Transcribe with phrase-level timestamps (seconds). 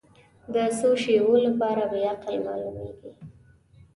[0.53, 3.09] د څو شیبو لپاره بې عقل معلومېږي.